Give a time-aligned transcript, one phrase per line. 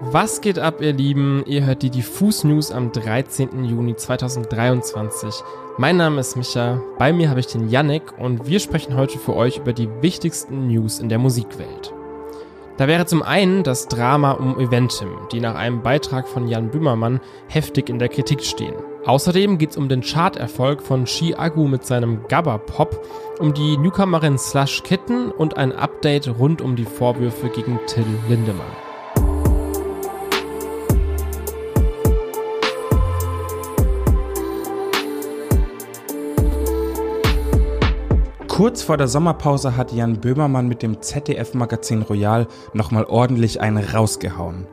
[0.00, 1.42] Was geht ab, ihr Lieben?
[1.46, 3.64] Ihr hört die Diffus News am 13.
[3.64, 5.42] Juni 2023.
[5.76, 9.34] Mein Name ist Micha, bei mir habe ich den Yannick und wir sprechen heute für
[9.34, 11.92] euch über die wichtigsten News in der Musikwelt.
[12.76, 17.18] Da wäre zum einen das Drama um Eventim, die nach einem Beitrag von Jan Böhmermann
[17.48, 18.76] heftig in der Kritik stehen.
[19.04, 23.04] Außerdem geht es um den Charterfolg von Shi Agu mit seinem Gabba Pop,
[23.40, 28.87] um die Newcomerin Slush Kitten und ein Update rund um die Vorwürfe gegen Till Lindemann.
[38.58, 44.66] Kurz vor der Sommerpause hat Jan Böhmermann mit dem ZDF-Magazin Royal nochmal ordentlich einen rausgehauen.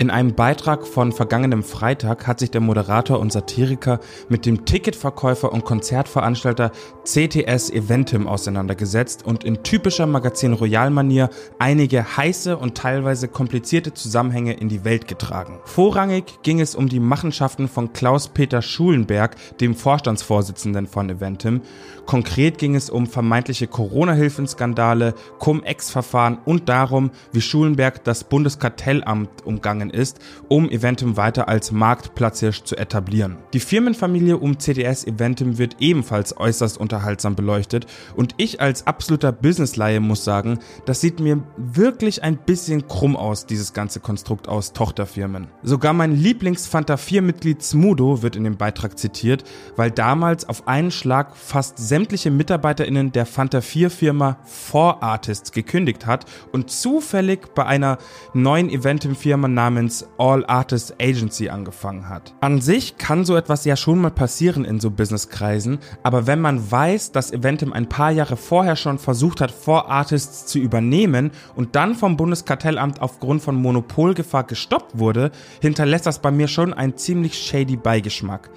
[0.00, 3.98] In einem Beitrag von vergangenem Freitag hat sich der Moderator und Satiriker
[4.28, 6.70] mit dem Ticketverkäufer und Konzertveranstalter
[7.02, 14.68] CTS Eventim auseinandergesetzt und in typischer Magazin Royal-Manier einige heiße und teilweise komplizierte Zusammenhänge in
[14.68, 15.58] die Welt getragen.
[15.64, 21.62] Vorrangig ging es um die Machenschaften von Klaus-Peter Schulenberg, dem Vorstandsvorsitzenden von Eventim.
[22.06, 29.90] Konkret ging es um vermeintliche Corona-Hilfenskandale, Cum-Ex-Verfahren und darum, wie Schulenberg das Bundeskartellamt umgangen gegangen
[29.90, 33.36] ist, um Eventim weiter als Marktplatzhirsch zu etablieren.
[33.52, 40.00] Die Firmenfamilie um CDS Eventim wird ebenfalls äußerst unterhaltsam beleuchtet und ich als absoluter Businessleihe
[40.00, 45.48] muss sagen, das sieht mir wirklich ein bisschen krumm aus, dieses ganze Konstrukt aus Tochterfirmen.
[45.62, 49.44] Sogar mein Lieblings-Fanta 4-Mitglied Smudo wird in dem Beitrag zitiert,
[49.76, 54.38] weil damals auf einen Schlag fast sämtliche MitarbeiterInnen der Fanta 4-Firma
[54.70, 57.98] 4Artists gekündigt hat und zufällig bei einer
[58.34, 62.34] neuen Eventim-Firma namens namens All Artists Agency angefangen hat.
[62.40, 66.70] An sich kann so etwas ja schon mal passieren in so Businesskreisen, aber wenn man
[66.70, 71.76] weiß, dass Eventim ein paar Jahre vorher schon versucht hat, Four Artists zu übernehmen und
[71.76, 77.38] dann vom Bundeskartellamt aufgrund von Monopolgefahr gestoppt wurde, hinterlässt das bei mir schon einen ziemlich
[77.38, 78.50] shady Beigeschmack.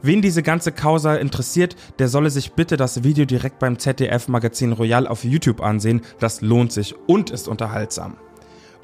[0.00, 4.72] Wen diese ganze Causa interessiert, der solle sich bitte das Video direkt beim ZDF Magazin
[4.72, 6.02] Royal auf YouTube ansehen.
[6.20, 8.16] Das lohnt sich und ist unterhaltsam.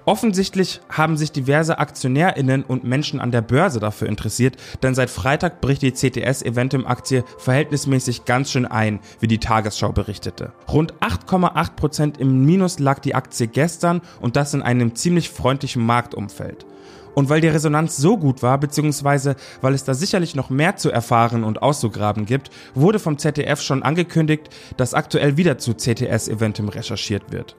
[0.07, 5.63] Offensichtlich haben sich diverse AktionärInnen und Menschen an der Börse dafür interessiert, denn seit Freitag
[5.63, 10.53] bricht die CTS Eventim-Aktie verhältnismäßig ganz schön ein, wie die Tagesschau berichtete.
[10.71, 16.67] Rund 8,8% im Minus lag die Aktie gestern und das in einem ziemlich freundlichen Marktumfeld.
[17.15, 20.91] Und weil die Resonanz so gut war, beziehungsweise weil es da sicherlich noch mehr zu
[20.91, 26.69] erfahren und auszugraben gibt, wurde vom ZDF schon angekündigt, dass aktuell wieder zu CTS Eventim
[26.69, 27.57] recherchiert wird.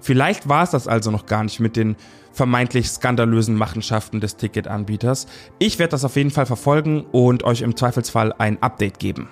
[0.00, 1.96] Vielleicht war es das also noch gar nicht mit den
[2.32, 5.26] vermeintlich skandalösen Machenschaften des Ticketanbieters.
[5.58, 9.28] Ich werde das auf jeden Fall verfolgen und euch im Zweifelsfall ein Update geben.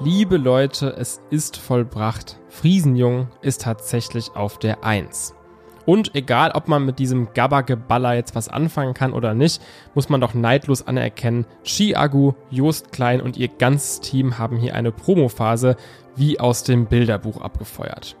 [0.00, 2.38] Liebe Leute, es ist vollbracht.
[2.48, 5.34] Friesenjung ist tatsächlich auf der 1.
[5.86, 9.62] Und egal, ob man mit diesem Gabba-Geballer jetzt was anfangen kann oder nicht,
[9.94, 14.92] muss man doch neidlos anerkennen, Chi-Agu, Jost Klein und ihr ganzes Team haben hier eine
[14.92, 15.76] Promophase
[16.16, 18.16] wie aus dem Bilderbuch abgefeuert.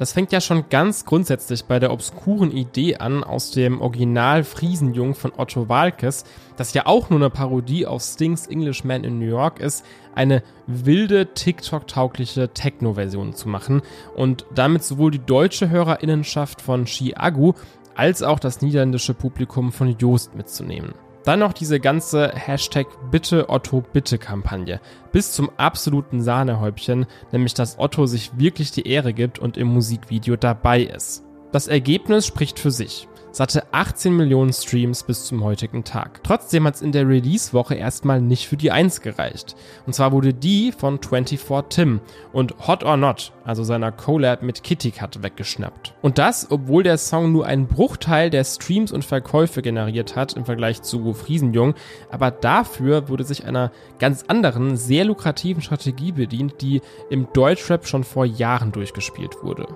[0.00, 5.14] Das fängt ja schon ganz grundsätzlich bei der obskuren Idee an aus dem Original Friesenjung
[5.14, 6.24] von Otto Walkes,
[6.56, 9.84] das ja auch nur eine Parodie auf Stings Englishman in New York ist,
[10.14, 13.82] eine wilde TikTok-taugliche Techno-Version zu machen
[14.16, 17.52] und damit sowohl die deutsche Hörerinnenschaft von Chiagu
[17.94, 20.94] als auch das niederländische Publikum von Joost mitzunehmen.
[21.24, 24.80] Dann noch diese ganze Hashtag Bitte Otto Bitte Kampagne.
[25.12, 30.36] Bis zum absoluten Sahnehäubchen, nämlich dass Otto sich wirklich die Ehre gibt und im Musikvideo
[30.36, 31.24] dabei ist.
[31.52, 36.22] Das Ergebnis spricht für sich satte 18 Millionen Streams bis zum heutigen Tag.
[36.24, 39.56] Trotzdem hat es in der Release-Woche erstmal nicht für die 1 gereicht.
[39.86, 42.00] Und zwar wurde die von 24 Tim
[42.32, 45.94] und Hot or Not, also seiner Collab mit Kitty Cat, weggeschnappt.
[46.02, 50.44] Und das, obwohl der Song nur einen Bruchteil der Streams und Verkäufe generiert hat im
[50.44, 51.74] Vergleich zu Friesenjung,
[52.10, 56.80] aber dafür wurde sich einer ganz anderen, sehr lukrativen Strategie bedient, die
[57.10, 59.66] im Deutschrap schon vor Jahren durchgespielt wurde.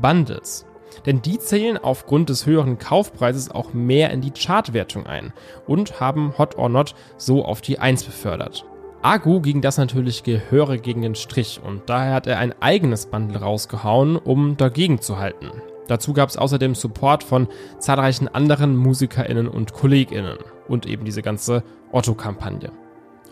[0.00, 0.66] Bundles.
[1.06, 5.32] Denn die zählen aufgrund des höheren Kaufpreises auch mehr in die Chartwertung ein
[5.66, 8.64] und haben Hot or Not so auf die 1 befördert.
[9.02, 13.40] Agu ging das natürlich gehörig gegen den Strich und daher hat er ein eigenes Bundle
[13.40, 15.50] rausgehauen, um dagegen zu halten.
[15.88, 17.48] Dazu gab es außerdem Support von
[17.78, 20.38] zahlreichen anderen MusikerInnen und KollegInnen
[20.68, 22.70] und eben diese ganze Otto-Kampagne.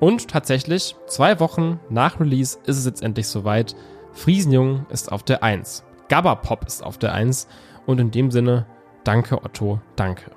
[0.00, 3.76] Und tatsächlich, zwei Wochen nach Release ist es jetzt endlich soweit.
[4.12, 5.84] Friesenjung ist auf der 1.
[6.10, 7.46] Gabba-Pop ist auf der 1.
[7.86, 8.66] Und in dem Sinne,
[9.04, 10.30] danke Otto, danke.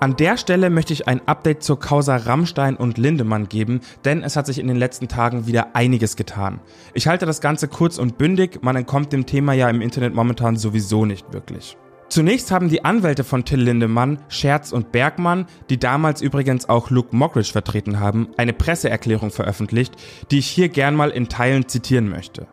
[0.00, 4.36] An der Stelle möchte ich ein Update zur Causa Rammstein und Lindemann geben, denn es
[4.36, 6.60] hat sich in den letzten Tagen wieder einiges getan.
[6.94, 10.56] Ich halte das Ganze kurz und bündig, man entkommt dem Thema ja im Internet momentan
[10.56, 11.76] sowieso nicht wirklich.
[12.08, 17.14] Zunächst haben die Anwälte von Till Lindemann, Scherz und Bergmann, die damals übrigens auch Luke
[17.14, 19.94] Mockridge vertreten haben, eine Presseerklärung veröffentlicht,
[20.30, 22.46] die ich hier gern mal in Teilen zitieren möchte.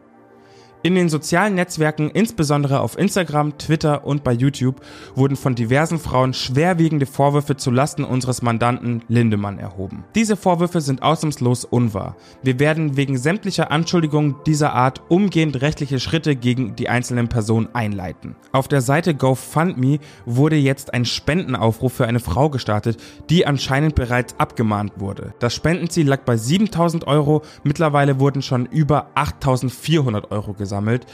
[0.86, 4.82] In den sozialen Netzwerken, insbesondere auf Instagram, Twitter und bei YouTube,
[5.16, 10.04] wurden von diversen Frauen schwerwiegende Vorwürfe zu Lasten unseres Mandanten Lindemann erhoben.
[10.14, 12.16] Diese Vorwürfe sind ausnahmslos unwahr.
[12.44, 18.36] Wir werden wegen sämtlicher Anschuldigungen dieser Art umgehend rechtliche Schritte gegen die einzelnen Personen einleiten.
[18.52, 19.98] Auf der Seite GoFundMe
[20.28, 25.34] wurde jetzt ein Spendenaufruf für eine Frau gestartet, die anscheinend bereits abgemahnt wurde.
[25.40, 31.06] Das Spendenziel lag bei 7000 Euro, mittlerweile wurden schon über 8400 Euro gesammelt gesammelt.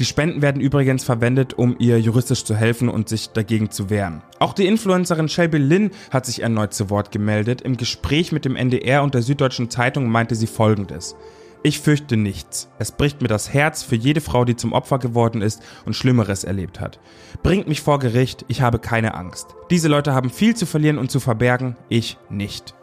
[0.00, 4.22] Die Spenden werden übrigens verwendet, um ihr juristisch zu helfen und sich dagegen zu wehren.
[4.40, 7.60] Auch die Influencerin Shelby Lynn hat sich erneut zu Wort gemeldet.
[7.60, 11.14] Im Gespräch mit dem NDR und der Süddeutschen Zeitung meinte sie folgendes.
[11.62, 12.68] Ich fürchte nichts.
[12.78, 16.44] Es bricht mir das Herz für jede Frau, die zum Opfer geworden ist und Schlimmeres
[16.44, 16.98] erlebt hat.
[17.42, 19.54] Bringt mich vor Gericht, ich habe keine Angst.
[19.70, 22.74] Diese Leute haben viel zu verlieren und zu verbergen, ich nicht.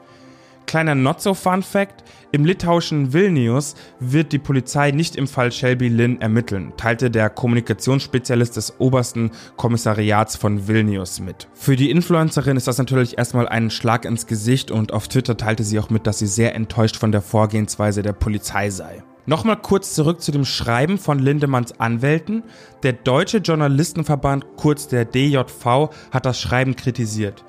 [0.72, 2.02] Kleiner Not-so-Fun-Fact:
[2.32, 8.56] Im litauischen Vilnius wird die Polizei nicht im Fall Shelby Lynn ermitteln, teilte der Kommunikationsspezialist
[8.56, 11.50] des obersten Kommissariats von Vilnius mit.
[11.54, 15.66] Für die Influencerin ist das natürlich erstmal ein Schlag ins Gesicht und auf Twitter teilte
[15.66, 19.04] sie auch mit, dass sie sehr enttäuscht von der Vorgehensweise der Polizei sei.
[19.26, 22.44] Nochmal kurz zurück zu dem Schreiben von Lindemanns Anwälten.
[22.84, 27.44] Der Deutsche Journalistenverband, kurz der DJV, hat das Schreiben kritisiert.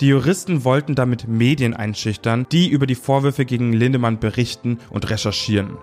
[0.00, 5.78] Die Juristen wollten damit Medien einschüchtern, die über die Vorwürfe gegen Lindemann berichten und recherchieren.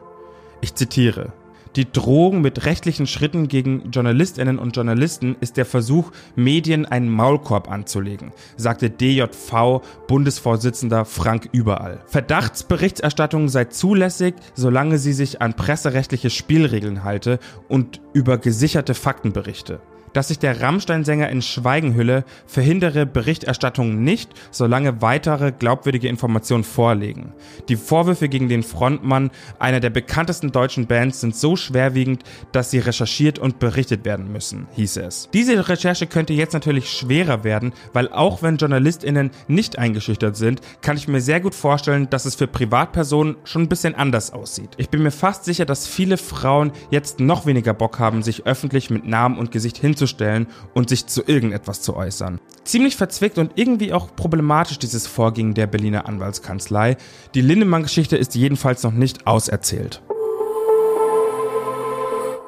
[0.61, 1.33] Ich zitiere.
[1.75, 7.71] Die Drohung mit rechtlichen Schritten gegen Journalistinnen und Journalisten ist der Versuch, Medien einen Maulkorb
[7.71, 12.01] anzulegen, sagte DJV-Bundesvorsitzender Frank Überall.
[12.05, 19.81] Verdachtsberichterstattung sei zulässig, solange sie sich an presserechtliche Spielregeln halte und über gesicherte Fakten berichte
[20.13, 27.33] dass sich der Rammstein-Sänger in Schweigen hülle, verhindere Berichterstattung nicht, solange weitere glaubwürdige Informationen vorliegen.
[27.67, 32.79] Die Vorwürfe gegen den Frontmann einer der bekanntesten deutschen Bands sind so schwerwiegend, dass sie
[32.79, 35.29] recherchiert und berichtet werden müssen, hieß es.
[35.33, 40.97] Diese Recherche könnte jetzt natürlich schwerer werden, weil auch wenn JournalistInnen nicht eingeschüchtert sind, kann
[40.97, 44.69] ich mir sehr gut vorstellen, dass es für Privatpersonen schon ein bisschen anders aussieht.
[44.77, 48.89] Ich bin mir fast sicher, dass viele Frauen jetzt noch weniger Bock haben, sich öffentlich
[48.89, 52.39] mit Namen und Gesicht hinzusetzen hinzustellen und sich zu irgendetwas zu äußern.
[52.63, 56.97] Ziemlich verzwickt und irgendwie auch problematisch dieses Vorgehen der Berliner Anwaltskanzlei.
[57.33, 60.01] Die Lindemann-Geschichte ist jedenfalls noch nicht auserzählt.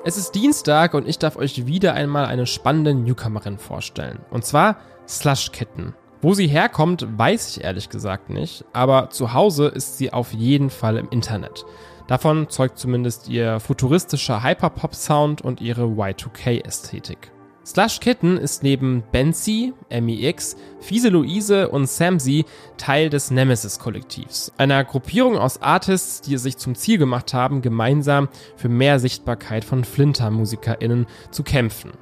[0.03, 4.19] Es ist Dienstag und ich darf euch wieder einmal eine spannende Newcomerin vorstellen.
[4.29, 4.77] Und zwar
[5.07, 5.95] Slush Kitten.
[6.21, 10.69] Wo sie herkommt, weiß ich ehrlich gesagt nicht, aber zu Hause ist sie auf jeden
[10.69, 11.65] Fall im Internet.
[12.07, 17.31] Davon zeugt zumindest ihr futuristischer Hyperpop-Sound und ihre Y2K-Ästhetik.
[17.65, 22.45] Slush Kitten ist neben Benzi, MEX, Fiese Luise und Samsy
[22.77, 28.29] Teil des Nemesis-Kollektivs, einer Gruppierung aus Artists, die es sich zum Ziel gemacht haben, gemeinsam
[28.55, 31.93] für mehr Sichtbarkeit von Flinter-MusikerInnen zu kämpfen.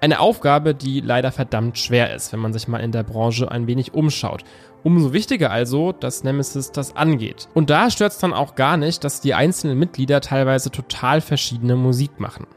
[0.00, 3.68] Eine Aufgabe, die leider verdammt schwer ist, wenn man sich mal in der Branche ein
[3.68, 4.42] wenig umschaut.
[4.82, 7.46] Umso wichtiger also, dass Nemesis das angeht.
[7.54, 11.76] Und da stört es dann auch gar nicht, dass die einzelnen Mitglieder teilweise total verschiedene
[11.76, 12.48] Musik machen.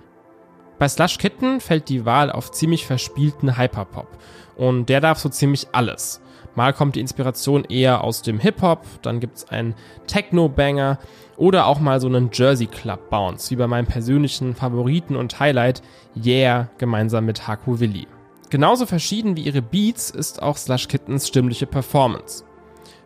[0.77, 4.07] Bei Slush Kitten fällt die Wahl auf ziemlich verspielten Hyperpop.
[4.57, 6.21] Und der darf so ziemlich alles.
[6.55, 9.75] Mal kommt die Inspiration eher aus dem Hip-Hop, dann gibt's einen
[10.07, 10.99] Techno-Banger
[11.35, 15.81] oder auch mal so einen Jersey Club Bounce, wie bei meinem persönlichen Favoriten und Highlight
[16.15, 18.07] Yeah gemeinsam mit Haku Willi.
[18.49, 22.45] Genauso verschieden wie ihre Beats ist auch Slush Kittens stimmliche Performance.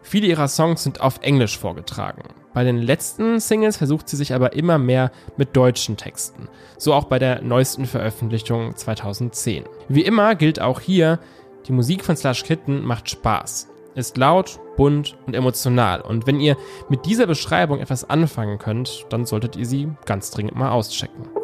[0.04, 2.24] Viele ihrer Songs sind auf Englisch vorgetragen.
[2.54, 6.50] Bei den letzten Singles versucht sie sich aber immer mehr mit deutschen Texten.
[6.78, 9.66] So auch bei der neuesten Veröffentlichung 2010.
[9.88, 11.20] Wie immer gilt auch hier,
[11.68, 13.68] die Musik von Slush Kitten macht Spaß.
[13.96, 16.02] Ist laut, bunt und emotional.
[16.02, 16.58] Und wenn ihr
[16.90, 21.39] mit dieser Beschreibung etwas anfangen könnt, dann solltet ihr sie ganz dringend mal auschecken.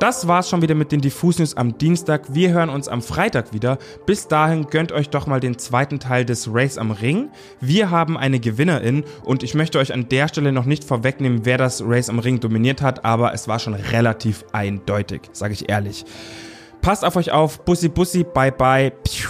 [0.00, 2.34] Das war's schon wieder mit den Diffus News am Dienstag.
[2.34, 3.76] Wir hören uns am Freitag wieder.
[4.06, 7.28] Bis dahin gönnt euch doch mal den zweiten Teil des Race am Ring.
[7.60, 11.58] Wir haben eine Gewinnerin und ich möchte euch an der Stelle noch nicht vorwegnehmen, wer
[11.58, 16.06] das Race am Ring dominiert hat, aber es war schon relativ eindeutig, sage ich ehrlich.
[16.80, 17.62] Passt auf euch auf.
[17.66, 18.90] Bussi, bussi, bye, bye.
[19.04, 19.28] Piu.